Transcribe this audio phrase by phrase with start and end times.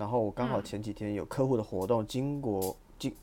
[0.00, 3.14] 然后我刚好前几天有客户的活动，经过经。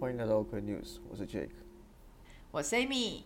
[0.00, 1.50] 欢迎来到 OK News，我是 Jake，
[2.50, 3.24] 我是 Amy。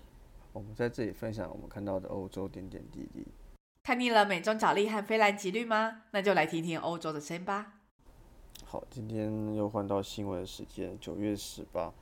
[0.53, 3.25] 我们在这里分享我们看到的欧洲点点滴滴。
[3.85, 6.03] 看腻了美中角力和非蓝即绿吗？
[6.13, 7.73] 那就来听听欧洲的声音吧。
[8.65, 11.93] 好，今天又换到新闻时间，九月十八。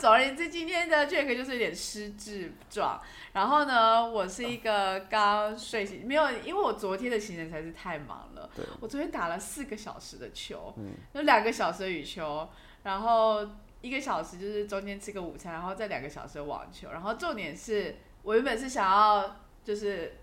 [0.00, 2.98] 总而言之，今天的 Jack 就是有点失智状。
[3.34, 8.48] 然后呢，我是一个刚睡醒，没有，因为我昨天的行程实在是太忙了。
[8.56, 8.64] 对。
[8.80, 10.74] 我昨天打了四个小时的球，
[11.12, 12.48] 有两个小时的羽球，
[12.82, 13.46] 然后
[13.82, 16.90] 一个小时就是中间吃个午餐，然后再两个小时的网球。
[16.90, 20.16] 然后重点是我原本是想要就是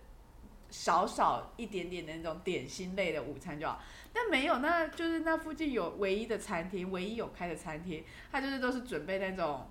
[0.70, 3.80] 少少一点点的那种点心类的午餐就好。
[4.14, 9.68] 但没有，那就是那附近有唯一的餐厅，唯一有开的餐厅，它就是都是准备那种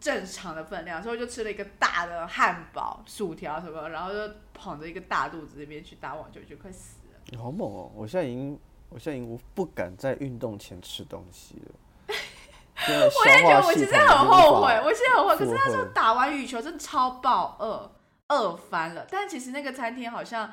[0.00, 7.20] 正常的分量，所以我就吃了一个大的汉堡、薯条什么，然后就捧着一个大肚子那边去打网球，就快死了。
[7.26, 7.92] 你好猛哦！
[7.94, 8.58] 我现在已经，
[8.88, 11.74] 我现在已经不敢在运动前吃东西了。
[12.88, 15.36] 我也觉得我其实很后悔，我现在很后悔。
[15.36, 17.92] 可是那时候打完羽球真的超爆饿，
[18.30, 19.06] 饿翻了。
[19.10, 20.50] 但其实那个餐厅好像。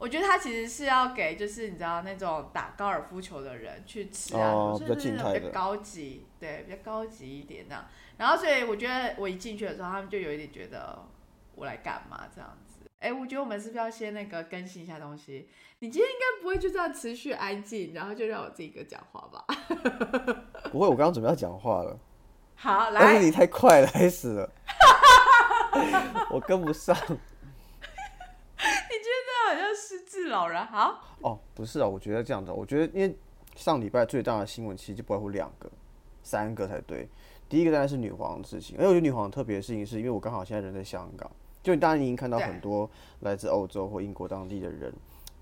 [0.00, 7.84] 我觉得他其实是要给，就是你知道那种打高尔夫球的人去吃啊，就是那种比较高级，对，比较高级一点那样。
[8.16, 11.04] 然后所以我觉得我一进去的时候，他们就有一点觉得
[11.56, 12.86] 我来干嘛这样子。
[13.00, 15.48] 哎，我觉得我们是不是要先那个更新一下东西？
[15.80, 19.44] 你今天应该不会就这样持续安静，然后就让我自己一个讲话吧？
[20.70, 21.98] 不会，我刚刚准备要讲话了。
[22.54, 23.00] 好，来。
[23.00, 24.48] 但是你太快了，开始了，
[26.30, 26.96] 我跟不上。
[26.96, 27.04] 你
[29.04, 33.16] 觉得好像失智老人，好哦，不是啊，我觉得这样的，我觉得因为
[33.54, 35.70] 上礼拜最大的新闻其实就不外乎两个、
[36.22, 37.08] 三个才对。
[37.48, 41.30] 第一个当然是女皇的事情，而且我觉得女皇特别的事情是因为我刚好现在人在香港，
[41.62, 42.90] 就当然已经看到很多
[43.20, 44.92] 来自欧洲或英国当地的人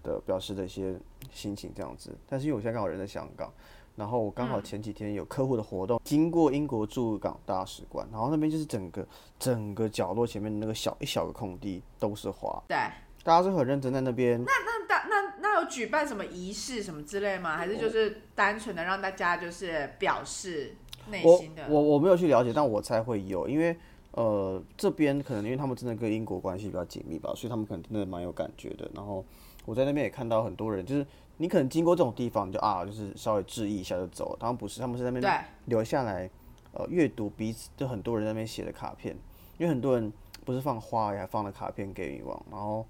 [0.03, 0.94] 的表示的一些
[1.32, 2.16] 心情这样子。
[2.28, 3.53] 但是因为我现在刚好人在香港，
[3.96, 9.06] 然后我刚好前几天有客户的活动，经过英国驻港大使馆，然后那边就是整个
[9.38, 12.62] 整个角落前面的那个小一小个空地都是花。
[12.68, 12.76] 对。
[13.24, 14.40] 大家是很认真在那边。
[14.44, 17.56] 那那大那那有举办什么仪式什么之类吗？
[17.56, 20.76] 还是就是单纯的让大家就是表示
[21.10, 21.64] 内心的？
[21.68, 23.76] 我我我没有去了解，但我猜会有，因为
[24.12, 28.88] 呃这边可能因为他们真的跟英国关系比较紧密吧，所以他们可能真的蛮有感觉的。
[28.94, 29.24] 然后
[29.66, 31.06] 我在那边也看到很多人，就是
[31.37, 34.34] 你可能经过这种地方，你就啊就是稍微致意一下就走。
[34.41, 36.31] 他们不是，他们是在那边留下来
[36.72, 39.15] 呃阅读彼此，就很多人在那边写的卡片，
[39.59, 40.10] 因为很多人
[40.47, 42.87] 不是放花，还放了卡片给女王，然后。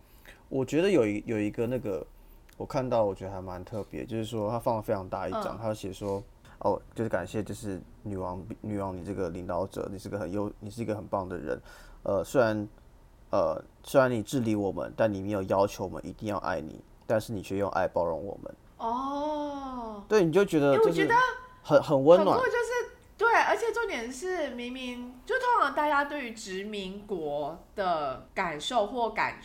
[0.49, 2.07] 我觉得有一有一个那个，
[2.57, 6.23] 我看到我觉得还蛮特别，就是说他放了非常大一张，他写说，
[6.61, 11.61] 哦，就是感谢就是女王女王你这个领导者，你是个很优，你是一个很棒的人，
[12.05, 12.69] 呃，虽然
[13.37, 18.55] 呃虽然你治理我们，但你没有要求我们一定要爱你，但是你却用爱包容我们。
[18.79, 21.15] 哦，对，你就觉得我觉得
[21.63, 29.39] 很很温暖，就是对，而且重点是明明就通常大家对于殖民国的感受或感。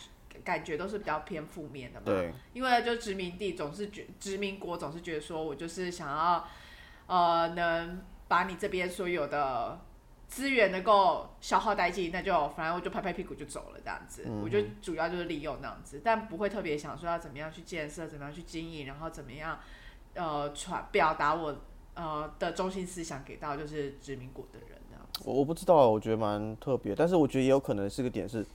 [0.44, 6.44] 感觉都是比较偏负面的嘛，对，因为就殖民地总是觉殖民国总是觉得说我就是想要，
[7.06, 9.78] 呃，能把你这边所有的
[10.32, 19.58] 资源能够消耗殆尽，那就反正我就拍拍屁股就走了这样子，我就主要就是利用那样子，但不会特别想说要怎么样去建设，怎么样去经营，然后怎么样
[20.14, 21.54] 呃传表达我
[21.94, 25.22] 呃的中心思想给到就是殖民国的人这样子。
[25.26, 28.46] 我我不知道，我觉得蛮特别，但是我觉得也有可能是个点是。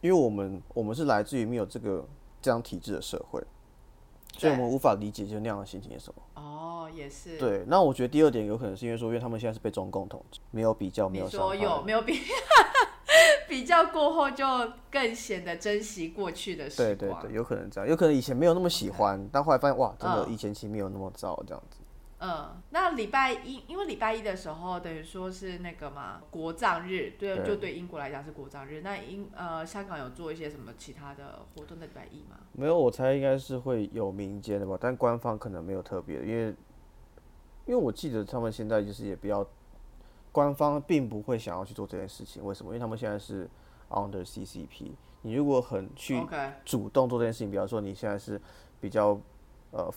[0.00, 2.06] 因为我们我们是来自于没有这个
[2.40, 3.42] 这样体制的社会，
[4.36, 6.22] 所以我们无法理解就那样的心情是什么。
[6.40, 7.38] 哦，也是。
[7.38, 12.20] 对，那我觉得第二点有可能是因为说，因为他们现在是被中共统治，没有比较，没有说有没有比
[13.48, 14.44] 比较过后就
[14.90, 16.96] 更显得珍惜过去的时光。
[16.96, 21.78] 对对对，有可能这样，有可能以前没有那么喜欢，但后来发现哇，真的以前其实没有那么糟这样子。
[22.20, 28.80] 嗯，那礼拜一，因为礼拜一的时候等于说是那个嘛国葬日，对，就对英国来讲是国葬日。
[28.82, 32.36] 那英呃香港有做一些什么其他的活动在礼拜一吗？
[32.52, 36.52] 没有，我猜应该是会有民间的吧，但官方可能没有特别，因为
[37.68, 39.46] 因为我记得他们现在就是也比较
[40.32, 42.70] 官方并不会想要去做这件事情，为什么？
[42.70, 43.48] 因为他们现在是
[43.90, 44.90] under CCP，
[45.22, 46.20] 你如果很去
[46.64, 48.40] 主动做这件事情，比方说你现在是
[48.80, 49.16] 比较
[49.70, 49.88] 呃。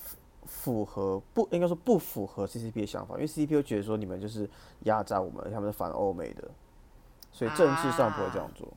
[0.43, 4.49] 符合不应该说不符合 CCP 的想法，因为 CCP 觉得说你们就是
[4.85, 6.49] 压榨我们，他们是反欧美的，
[7.31, 8.67] 所以政治上不会这样做。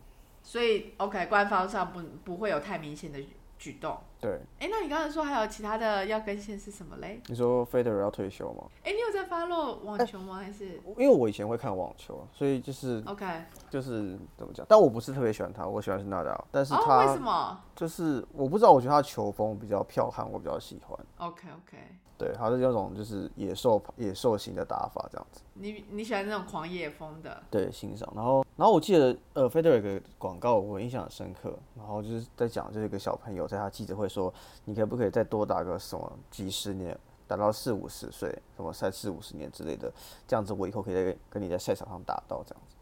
[0.42, 3.18] 所以 OK，官方上不不会有太明显的
[3.58, 3.96] 举动。
[4.24, 7.20] 对，哎，那你刚才说还有其他的要更新是什么嘞？
[7.26, 8.64] 你说 Federer 要退休吗？
[8.82, 10.36] 哎，你有在 follow 网球吗？
[10.36, 13.26] 还是因为我以前会看网球，所以就是 OK？
[13.68, 14.64] 就是怎么讲？
[14.66, 20.98] 但我不是特别喜欢他，我喜欢是纳达尔，但是哦，为什么就是我不知道，我觉得他球风比较剽悍，我比较喜欢。
[21.18, 21.76] ？OK OK，
[22.16, 25.42] 对，他是那种就是野兽野兽型的打法这样子。
[25.56, 27.42] 你你喜欢那种狂野风的？
[27.50, 28.10] 对，欣赏。
[28.14, 34.32] 然后，然后我记得，呃，Federer 有个广告我印象很深刻，然后就是在讲，就是一个小朋友在他记者会说，
[34.64, 36.96] 你可不可以再多打个什么几十年，
[37.26, 39.92] 打到四五十岁，什么赛四五十年之类的，
[40.26, 42.76] 这样子我以后可以在跟你在赛场上打到这样子。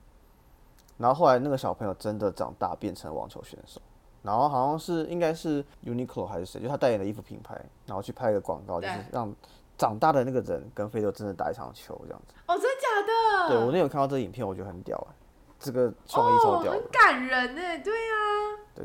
[0.99, 3.81] 然后后来那个小朋友真的长大变成网球选手，
[4.23, 9.35] 然后好像是应该是 Uniqlo 还是谁，就他代言的衣服品牌，然后去拍一个广告，就是让
[9.79, 12.35] 长大的那个人跟非洲真的打一场球这样子。
[12.47, 13.49] 哦，真的假的？
[13.49, 15.15] 对我那有看到这个影片，我觉得很屌哎、
[15.59, 16.79] 这个创意超哦，屌的。
[16.79, 17.61] 很感人呢。
[17.83, 18.15] 对呀、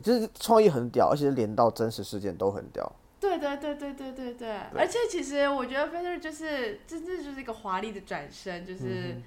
[0.02, 2.92] 对，就是创意很屌，而且连到真实事件都很屌。
[3.20, 9.24] 对对对对对对对，而且其实我觉得 Federer 就是真正就是一个华丽的转身，就是，嗯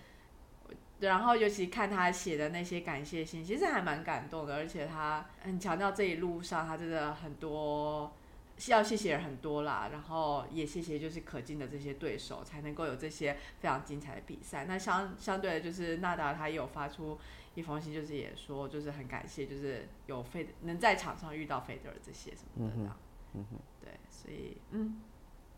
[1.00, 8.12] 然后尤其看他写的那些感谢信，其实还蛮感动的，而且他很强调这一路上他真的很多
[8.68, 14.66] 要谢谢人很多啦，然后也谢谢就是可敬的这些对手，才能够有这些非常精彩的比赛。
[14.68, 17.18] 那相相对的，就是纳达尔他也有发出
[17.54, 22.96] 一封信，就是也说就是很感谢，就是有费能在场上遇到费德尔这些什么的这样。
[23.34, 25.00] 嗯哼，对，所以嗯，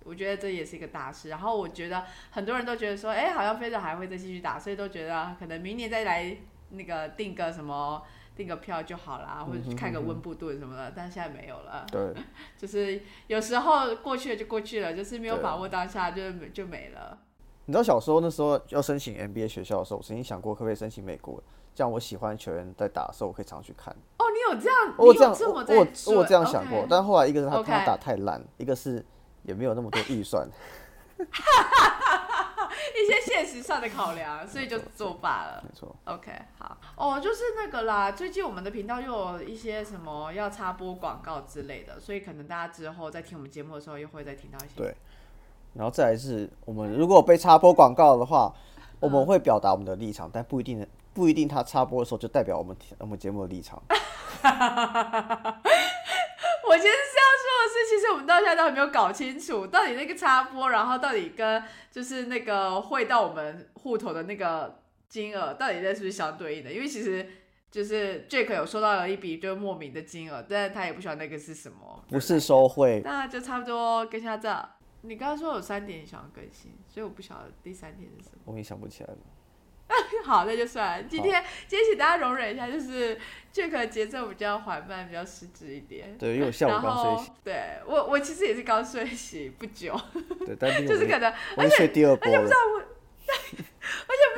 [0.04, 1.28] 我觉得这也是一个大事。
[1.28, 6.36] 然后我觉得很多人都觉得说，哎、好像菲德还会再继续打，所以都觉得可能明年再来
[6.70, 8.02] 那个订个什么。
[8.34, 11.84] 订个票就好啦，或者去看个温布顿什么的，但现在没有了。
[11.92, 12.14] 对，
[12.56, 17.18] 就是有时候过去了就过去了，就是没有把握当下就就没了。
[17.66, 21.44] 你知道小时候那时候要申请 NBA 学校的时候，我曾经想过可不可以申请美国，
[21.74, 23.94] 这样我喜欢的球员在打的时候，我可以常去看。
[24.18, 29.04] 哦，你有这样，我有这样，你有这么我我这样想过但后来一个是他他打太烂，一个是
[29.42, 30.48] 也没有那么多预算。
[32.94, 35.62] 一些现实上的考量，所以就作罢了。
[35.66, 38.10] 没错，OK，好哦，就是那个啦。
[38.12, 44.74] 最近我们的频道又有一些什么要插播广告之类的，所以可能大家之后在听我们节目的时候，又会再听到一些。
[44.76, 44.94] 对
[45.74, 48.52] 然后再来是我们如果被插播广告的话，
[49.00, 53.82] 我们会表达我们的立场，但不一定不一定他插播的时候就代表我们我们节目的立场。
[56.64, 66.72] 我其实是要说的是，其实我们到现在都还没有搞清楚，到底那个插播，然后到底跟就是那个汇到我们户头的那个金额，到底在是不是相对应的？
[66.72, 67.28] 因为其实
[67.70, 72.02] 就是 Jack 有收到了一笔就莫名的金额，但是他也不晓得那个是什么。
[72.08, 74.68] 不是收汇，那就差不多跟下这。
[75.02, 78.38] 你刚刚说有三点想要更新，所以我不晓得第三点是什么。
[78.46, 79.18] 我也想不起来了。
[80.24, 81.08] 好，那就算了。
[81.08, 83.18] 今天今天请大家容忍一下，就是
[83.52, 86.16] Jack 的节奏比较缓慢，比较失职一点。
[86.18, 89.98] 对，因为我下午刚睡醒，对我我其实也是刚睡醒不久，
[90.46, 92.40] 对， 但是就是可能我已经睡第二波了。
[92.42, 92.52] 不知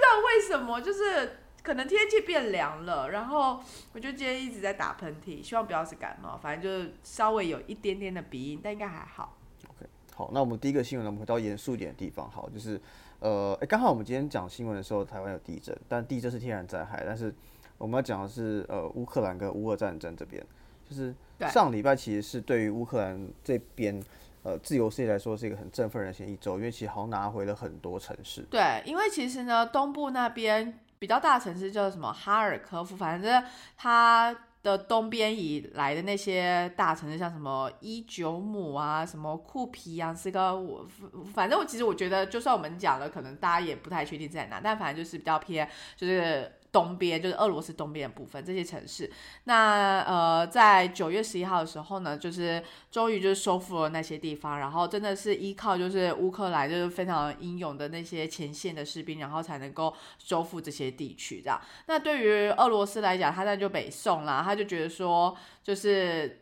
[0.02, 3.60] 道为什么，就是可能天气变凉了，然后
[3.92, 9.36] 我就今天一直在打喷嚏，希望不要是感冒，反正就是稍微有一点点的鼻音，但应该还好。
[9.68, 12.30] OK，好，那我们第一个新闻呢，我们回到严肃一点的地方。
[12.30, 12.80] 好，就是
[13.20, 17.34] 呃，哎刚好我们今天讲新闻的时候，台湾有地震，但地震是天然灾害，但是
[17.78, 20.44] 我们要讲的是呃乌克兰跟乌俄战争这边，
[20.88, 21.14] 就是
[21.50, 24.02] 上礼拜其实是对于乌克兰这边
[24.42, 28.42] 呃自由世界来说是一个很振奋人心的一周，因为其实好像拿回了很多城市。
[28.50, 33.42] 对，因为其实呢，东部那边比较大的城市叫什么哈尔科夫，反正
[33.76, 40.84] 它的东边以来的那些大城市，像什么伊久姆啊，什么库皮扬斯克，我
[41.32, 46.50] 反正我其实我觉得，就算我们讲了，可能大家也不太确定在哪，但反正就是比较偏，就是。
[46.74, 49.08] 东边就是俄罗斯东边的部分，这些城市。
[49.44, 61.40] 那呃，在九月十一号的时候呢，就是终于就是收复了那些地方，然后真的是依靠就是乌克兰就是非常英勇的那些前线的士兵，然后才能够收复这些地区。
[61.40, 66.40] 这样，那对于俄罗斯来讲，他那就北宋啦，他就觉得说就是。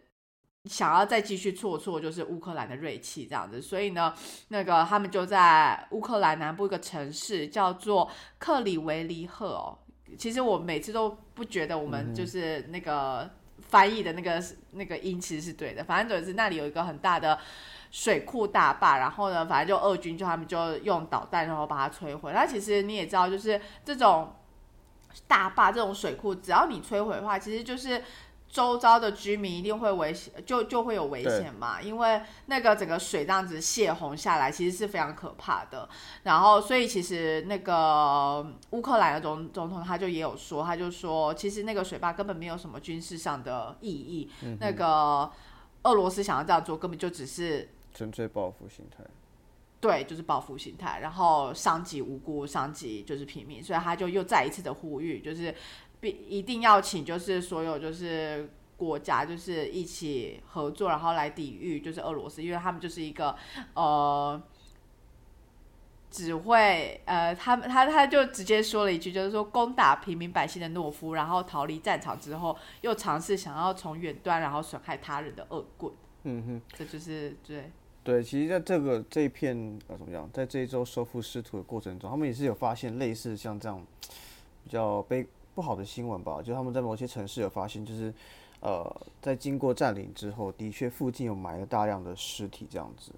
[0.71, 4.15] 想要再继续挫挫，就是乌克兰的锐气这样子，所以呢，
[4.47, 8.09] 那个他们就在乌克兰南部一个城市叫做
[8.39, 9.77] 克里维利赫哦。
[10.17, 14.43] 其实我每次都不觉得我们就是那个翻译的那个
[14.73, 17.39] 那个音其实是对的，反正总之那里有一个很大的
[17.91, 22.33] 水库大坝，然后呢，反正就俄军就他们就用导弹然后把它摧毁。
[22.33, 24.35] 那其实你也知道，就是这种
[25.27, 28.03] 大坝这种水库，只要你摧毁的话，其实就是。
[28.53, 35.89] 周遭的居民一定会危险，就就会有危险嘛，因为那个整个水这样子泄洪下来，其实是非常可怕的。
[36.25, 44.31] 然后，所以其实那个乌克兰的总总统他就也有说，他就说，其实那个水坝根本没有什么军事上的意义，
[44.61, 45.33] 那个
[45.85, 49.03] 俄罗斯想要这样做，根本就只是纯粹报复心态。
[49.81, 55.53] 对，就是报复心态，然后伤及无辜，伤及就是平民，所以他就又再一次的呼吁，就是
[56.03, 63.35] 必一定要请，就是所有就是国家就是一起合作，然后来抵御就是俄罗斯，因为他们就是一个
[63.73, 64.43] 呃。
[66.15, 75.91] 只会呃，他们他他就直接说了一句，就是说攻打平民百姓的懦夫，然后逃离战场之后，又尝试想要从远端然后损害他人的恶棍。
[76.25, 77.73] 嗯哼，这就是对
[78.05, 79.57] 对，其实在这个这一片
[79.89, 83.83] 呃怎么样，在这一周收复失土的过程中，他们也是有发现类似像这样
[84.65, 86.41] 比较悲不好的新闻吧？
[86.43, 88.13] 就他们在某些城市有发现，就是
[88.61, 93.13] 呃，在经过占领之后，的确附近有埋了大量的尸体这样子。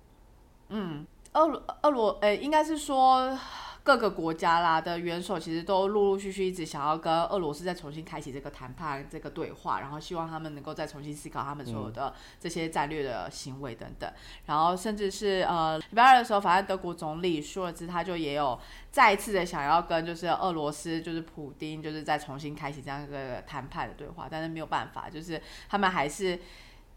[0.69, 1.07] 嗯。
[1.35, 3.37] 俄罗俄罗，呃，应该是说
[3.85, 14.11] 各个国家啦的元首，其实都陆陆续续一直想要跟俄罗斯再重新开启这个谈判、这个对话，然后希望他们能够再重新思考他们所有的这些战略的行为等等。
[14.47, 18.59] 然后甚至是呃礼拜二的时候，反正德国总理舒尔兹他就也有
[18.91, 25.39] 再一次的想要跟就是俄罗斯就是普丁就是再重新开启这样一个谈判的对话，但是没有办法，就是
[25.69, 26.41] 他们还是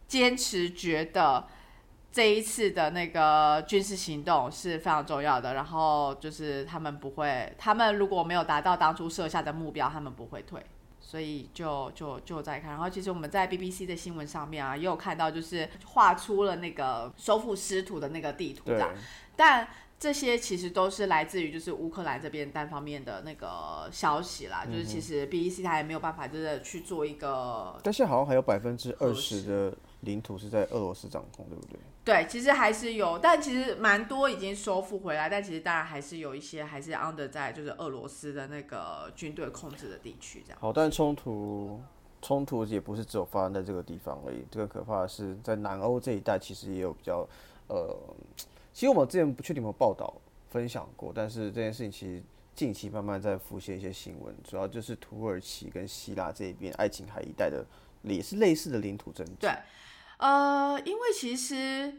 [0.07, 1.45] 坚持觉得。
[2.11, 10.59] 这一次的那个军事行动是非常重要的，然后就是他们不会，他们如果没有达到当初设下的目标，他们不会退，
[10.99, 12.71] 所以就就就在看。
[12.71, 18.89] 然后其实我们在 BBC 的新闻上面啊，也有看到，就是画出了那个收复失土的那个地图，这样。
[19.35, 19.67] 但
[19.99, 27.79] 这些其实都是来自于就是乌克兰这边单方面的那个消息啦，就是其实 BBC 它也没有办法真的去做一个。
[27.83, 29.77] 但是好像还有百分之二十的。
[30.01, 31.79] 领土是在俄罗斯掌控，对不对？
[32.05, 40.59] 对，其实还是有，但其实蛮多已经收复回来，但其实当然还是有一些还是 under 在就是俄罗斯的那个军队控制的地区这样。
[40.61, 41.81] 好，但冲突
[42.21, 47.27] 冲突也不是只有发生在这个地方而已，这个可怕的是在南欧这一带，其实也有比较
[47.67, 47.93] 呃，
[48.71, 50.13] 其实我们之前不确定有没有报道
[50.49, 52.23] 分享过，但是这件事情其实
[52.55, 57.65] 近期慢慢在浮现一些新闻，主要就是土耳其跟希腊这一边爱琴海一带的
[58.03, 59.33] 也是类似的领土争执。
[59.41, 59.51] 对。
[60.17, 61.93] 呃，因为其实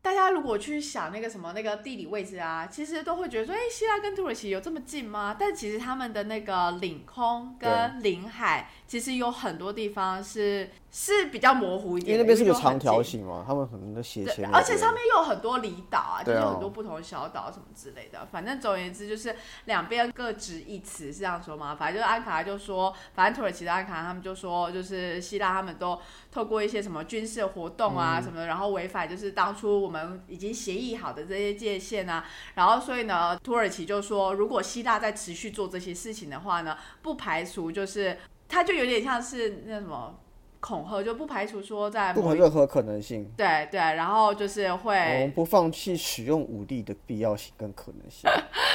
[0.00, 5.36] 大家如果去想那个什么那个地理位置啊，其实都会觉得说，哎，希腊跟土耳其有这么近吗？
[5.38, 10.68] 但其实他们的那个领空跟领海，其实有很多地方是。
[10.90, 18.26] 是比较模糊一点，因为那边是个长条形嘛，他们可能的斜线，而且上面又有很多离岛啊，就是很多不同的小岛什么之类的。
[18.32, 21.76] 反正总而言之，就是两边各执一词，是这样说吗？
[21.78, 26.00] 反正就是安卡拉就说，反正土耳其的安卡拉他们就说，就是希腊他们都
[26.32, 32.24] 透过一些什么军事活动啊什么的，然后违反就是当初我们已经协议好的这些界限啊。
[32.54, 38.16] 然后所以呢，土耳其就说，如果希腊在持续做这些事情的话呢，不排除就是
[38.48, 40.18] 他就有点像是那什么。
[40.60, 48.28] 恐吓就不排除说在不管任何可能性，对对，然后就是会我们不放弃使用武力的必要性跟可能性。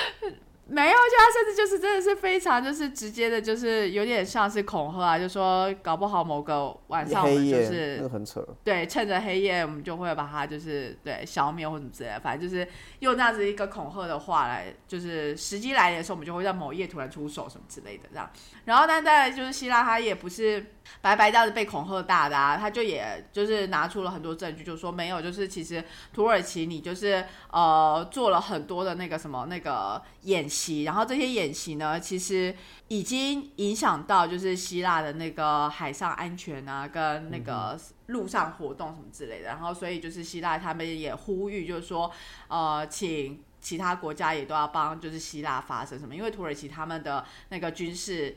[0.74, 12.68] 没有，就他甚至就是真的是非常就是直接的，就是有点像是恐吓啊，就说搞不好某个晚上我们就是很扯，对，趁着黑夜我们就会把它就是对消灭或什么之类的，反正就是
[13.00, 18.30] 用这样子一个恐吓的话来，就是时机来临的时候，我们就会在某一夜突然出手什么之类的这样。
[18.66, 20.66] 然后，但在就是希腊，他也不是
[21.02, 32.56] 白白这样子被恐吓大的啊，他就也就是拿出了很多证据，就说没有，就是其实土耳其你就是呃做了很多的那个什么那个演习，然后这些演习呢，其实
[32.88, 39.48] 已经影响到就是希腊的那个海上安全啊，跟那个陆上活动什么之类的。
[39.48, 42.12] 然后，所以就是希腊他们也呼吁，就是说
[42.48, 48.36] 呃，请其他国家也都要帮，就是希腊发生什么，因为土耳其他们的那个军事。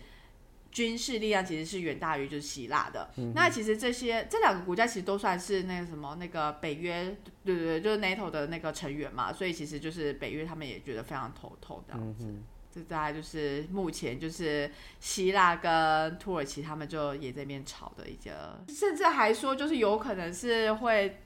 [0.77, 3.09] 军事力量其实是远大于就是希腊的。
[3.35, 9.33] 那其实这些这两个国家其实都算是那个什么那个北约，对对对，就是 NATO 的那个成员嘛。
[9.33, 12.27] 所以其实就是北约他们也觉得非常头痛这样子。
[12.71, 21.23] 这大概就是目前就是希腊跟土耳其他们就也在那边吵的一个，甚至还说就是有可能是会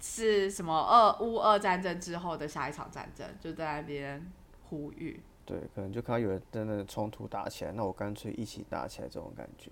[0.00, 4.26] 是什么二乌二战争之后的下一场战争，就在那边
[4.70, 5.20] 呼吁。
[5.46, 9.70] 对，可能就看到有人真的冲突打起来，那我干脆一起打起来这种感觉。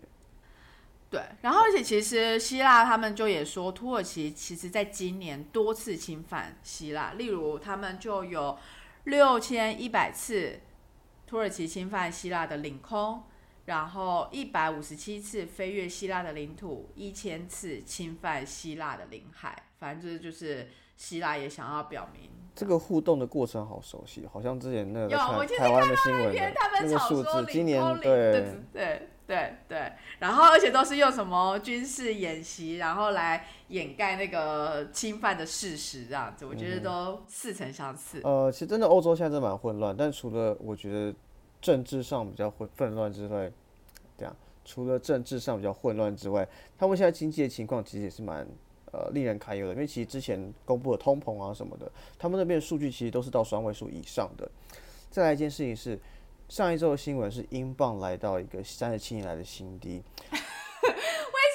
[1.11, 8.57] 对，然后而且其实希腊他们就也说，土耳其其实在今年多次侵犯希腊，例如他们就有
[9.05, 10.61] 六千一百次
[11.27, 13.23] 土耳其侵犯希腊的领空，
[13.67, 22.31] 然后一百五十七次飞越希腊的领土，一千次侵犯希腊的领海，反正就是就是希腊也想要表明。
[22.55, 26.35] 这个互动的过程好熟悉，好像之前那个台台湾的新闻
[26.83, 38.21] 那个数字，今年对对对对，然后而且都是用什么军事演习，然后来掩盖那个侵犯的事实，这样子，我觉得都似曾相似。
[38.23, 41.15] 呃，其实真的欧洲现在真的蛮混乱，但除了我觉得
[41.61, 43.51] 政治上比较混混乱之外，
[44.19, 46.47] 这样除了政治上比较混乱之外，
[46.77, 48.47] 他们现在经济的情况其实也是蛮
[48.95, 54.49] 呃令人堪忧的，因为其实之前公布的通膨啊什么的，他们那边的数据其实都是到双位数以上的。
[55.11, 55.99] 再来一件事情是。
[56.47, 60.39] 上一周的新闻是英镑来到一个三十七年来的新低，为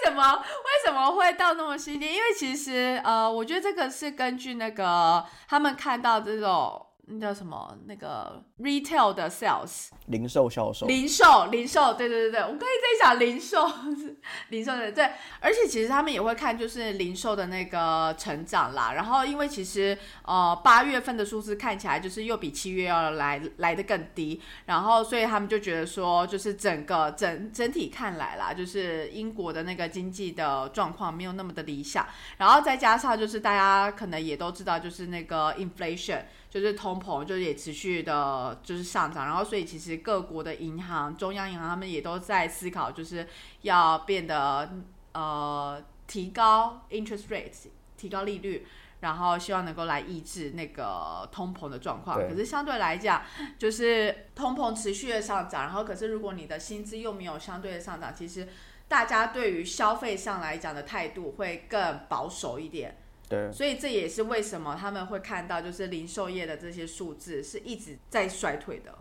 [0.03, 0.43] 什么为
[0.83, 2.07] 什么会到那么新低？
[2.07, 6.87] 因为其实呃，我觉得这个是根据那个他们看到这种。
[7.11, 7.75] 那叫什么？
[7.85, 13.67] 那个 retail 的 sales，零售销售，零售零售，对对对对，我刚才在想零售，
[14.49, 18.93] 零售的对，而且其实他们也会看就是零售的那个成长啦。
[18.93, 32.05] 然后因为其实呃八月份的数字看起来就是又比七月要来来的更低，然后所以他们就觉得说就是整个整整体看来啦，就是英国的那个经济的状况没有那么的理想。
[32.37, 36.21] 然后再加上就是大家可能也都知道，就是那个 inflation。
[36.49, 43.27] 就是通膨，就是也持续的，就是上涨，然后所以其实各国的银行、中央银行他们也都在思考，就是
[43.61, 44.67] 要变得
[45.13, 48.65] 呃提高 interest rates，提高利率，
[49.01, 52.17] 然后希望能够来抑制那个通膨的状况。
[52.27, 53.21] 可是相对来讲，
[53.59, 58.47] 就是通膨持续的上涨，然后可是如果你的薪资又没有相对的上涨，其实
[58.87, 62.97] 大家对于消费上来讲的态度会更保守一点。
[63.29, 68.91] 对，所以这也是为什么他们会看到，就是零售业的这些数字是一直在衰退的。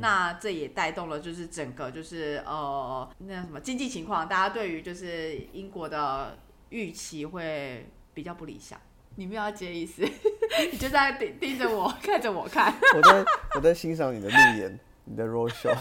[0.00, 6.36] 那这也带动了，就是整个就是呃，那什么经济情况，大家对于就是英国的
[6.70, 8.80] 预期会比较不理想。
[9.14, 10.02] 你不要接意思，
[10.72, 12.74] 你就在盯盯着我， 看着我看。
[12.96, 13.24] 我在
[13.54, 15.76] 我在欣赏你的路演，你的 road show。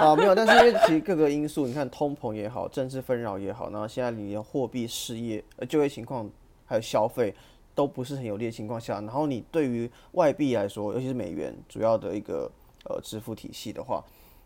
[0.00, 6.26] 啊，没有，但是因为其实各个因素，你看通膨也好，政治纷扰也好，然后现在你的货币、失业、呃就业情况，
[6.64, 7.34] 还有消费
[7.74, 12.50] 都不是很有利的情况下，然后你对于外币来说，尤其是美元主要的一个
[12.84, 14.02] 呃支付体系的话，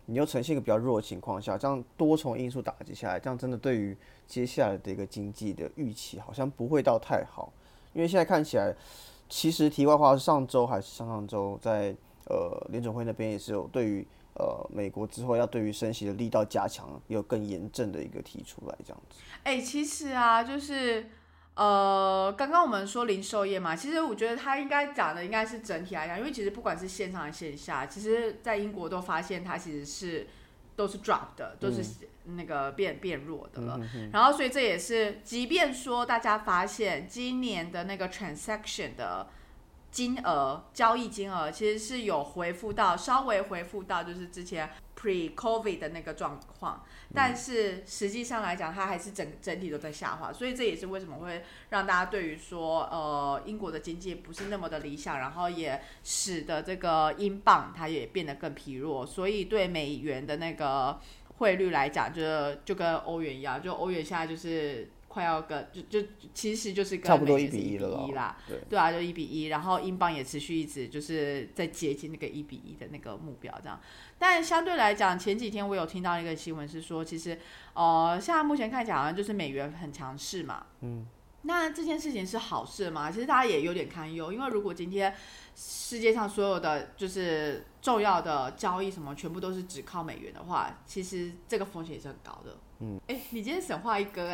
[0.07, 3.95] 你又呈现一个比较弱的情况下，这样多重因素打击下来，这样真的对于
[4.27, 7.53] 接下来的一个经济的预期好像不会到太好，
[7.93, 8.75] 因为现在看起来，
[9.29, 14.05] 其实题外话是，上周还是上上周在呃联准会那边也是有对于。
[14.37, 19.21] 呃，美国之后要对于升息的力道加强，有更严正的一个提出来，这样子。
[19.43, 21.09] 哎，其实啊，就是
[21.53, 30.27] 呃，刚刚我们说零售业嘛，其实我觉得他应该讲的应该是整体来讲，因为其实不管是线上线下，其实在英国都发现它其实是
[30.75, 31.81] 都是 drop 的，都是
[32.25, 33.79] 那个变变弱的了。
[34.11, 39.27] 然后，所以这也是，即便说大家发现今年的那个 transaction 的。
[39.95, 60.99] 金额交易金额其实是有回复到稍微回复到就是之前 pre covid 的那个状况，但是实际上来讲，它还是整整体都在下滑，所以这也是为什么会让大家对于说呃英国的经济不是那么的理想，然后也使得这个英镑它也变得更疲弱，所以对美元的那个
[61.37, 64.89] 汇率来讲，就就跟欧元一样，就欧元现在就是。
[65.15, 67.77] 快要跟就就其实就是跟差不多一比一
[68.11, 73.79] 啦，对对啊，就一比一，然后英镑也持续一直就是在接近那个一比一的那个目标这样。
[74.19, 77.39] 但相对来讲，前几天我有听到一个新闻是说，其实
[77.73, 81.07] 呃，现在目前看起来好像就是美元很强势嘛，嗯，
[81.43, 83.09] 那这件事情是好事吗？
[83.09, 85.15] 其实大家也有点堪忧，因为如果今天
[85.55, 92.57] 世界上所有的就是重要的交易什么全部都是只靠美元的话，其实这个风险也是很高的。
[92.79, 94.29] 嗯，哎，你今天神话一哥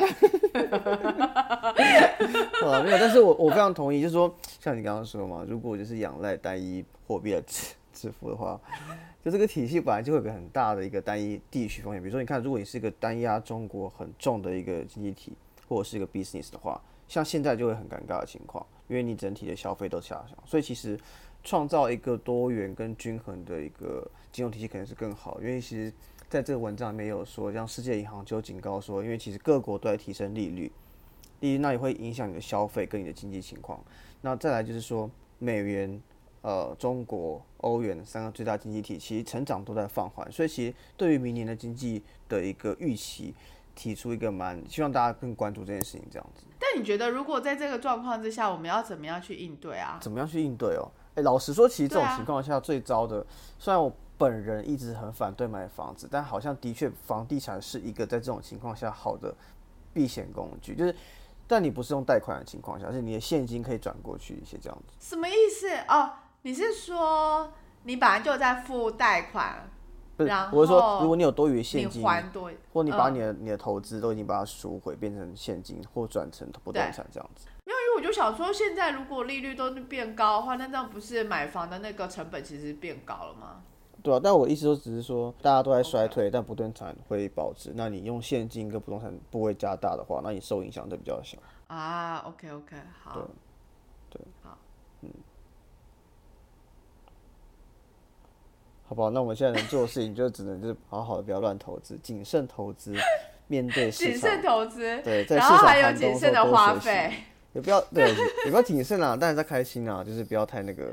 [1.76, 2.16] 哎，
[2.66, 8.60] 啊，没有，但是我我非常同意，就是说，像你刚刚说嘛，如果就是仰赖单一货币的支支付的话，
[9.24, 12.02] 就这个体系本来就会有个很大的一个单一地区风险。
[12.02, 15.32] 比如说，你看，如果你是一个单压中国很重的一个经济体，
[15.68, 20.98] 或者是一个 business 的话，像现在就会很尴尬的情况，因为你整体的消费都下降，所以其实
[21.44, 25.92] 创造一个多元跟均衡的一个金融体系可能是更好，因为其实。
[26.32, 30.72] 在这个文章里面有说，像世界银行就警告说，因为其实各国都在提升利率，
[31.40, 33.78] 利率那也会影响你的消费跟你的经济情况。
[34.22, 36.00] 那再来就是说，美元、
[36.40, 43.34] 呃中国、欧元三个最大经济体，其实成长都在放缓，所以其实对于明年的经济的一个预期，
[43.74, 46.44] 提出一个蛮希望大家更关注这件事情这样子。
[46.58, 49.98] 但你觉得，如果在这个状况之下，我们要怎么样去应对啊？
[50.00, 50.90] 怎么样去应对哦？
[51.14, 53.26] 哎，老实说，其实这种情况下最糟的，
[53.58, 53.94] 虽然我。
[54.18, 59.34] 本人一直很反对买房子，但好像的确房地产是一个在这种情况下好的
[59.92, 60.74] 避险工具。
[60.76, 60.94] 就是，
[61.46, 64.94] 但你不是用贷款的情况下，是你的现金可以转过去一些这样子。
[65.00, 66.12] 什么意思哦？
[66.42, 67.52] 你是说
[67.84, 69.68] 你本来就在付贷款，
[70.16, 77.46] 不是，我是说，如果你有多余的现金，还多，或你把嗯你的、你的投资都已经把它赎回，变成现金或转成不动产这样子。
[77.64, 83.62] 没有因为我就想说，现在如果利率都变高的话，那这样不是买房的那个成本其实变高了吗？
[84.02, 87.72] 对啊，但我意思说只是说，大家都在衰退但不动产会保值。
[87.76, 91.38] 那你用现金跟不动产部位加大的话，那你受影响就比较小。
[91.68, 93.28] 啊，OK OK，好，
[94.10, 94.58] 对好，
[98.88, 99.10] 好不好？
[99.10, 102.92] 那我们现在能做的事情就只能就是好好的不要乱投资，谨慎投资，
[103.46, 104.42] 面对市场谨慎。
[104.42, 107.12] 投资，对，在市然后还有谨慎的花费。
[107.52, 108.08] 也不要对，
[108.44, 110.92] 也不要谨慎啦，当然在开心啦，就是不要太那个。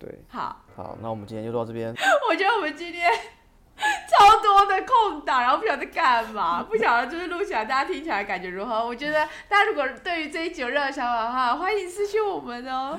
[0.00, 1.94] 对，好，好，那我们今天就到这边。
[2.30, 3.08] 我觉得我们今天
[4.08, 8.84] 超多的空档，然后不晓得干嘛，不晓得就是录起来大家听起来感觉如何？
[8.86, 12.98] 我觉得大家如果对于这一集有任何想法的话，欢迎私信我们哦。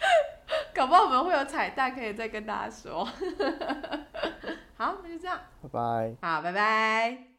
[0.74, 3.04] 搞不好我们会有彩蛋可以再跟大家说。
[4.76, 6.16] 好，那就这样，拜拜。
[6.22, 7.29] 好，拜拜。